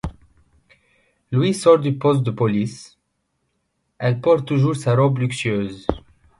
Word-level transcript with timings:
Lui 1.31 1.53
sort 1.53 1.77
du 1.77 1.93
poste 1.95 2.23
de 2.23 2.31
police, 2.31 2.97
elle 3.99 4.19
porte 4.19 4.47
toujours 4.47 4.75
sa 4.75 4.95
robe 4.95 5.19
luxueuse. 5.19 5.85